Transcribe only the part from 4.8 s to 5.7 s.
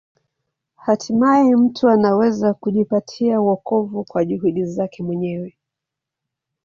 mwenyewe.